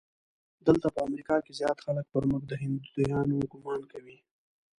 دلته 0.67 0.87
په 0.95 0.99
امریکا 1.07 1.35
کې 1.45 1.51
زیات 1.59 1.77
خلک 1.85 2.05
پر 2.13 2.23
موږ 2.29 2.43
د 2.47 2.53
هندیانو 2.63 3.37
ګومان 3.51 3.81
کوي. 3.91 4.17